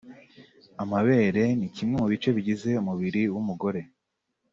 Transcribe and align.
Amabere 0.83 1.43
ni 1.57 1.67
kimwe 1.75 1.95
mu 2.01 2.07
bice 2.11 2.29
bigize 2.37 2.69
umubiri 2.81 3.21
w’umugore 3.33 3.81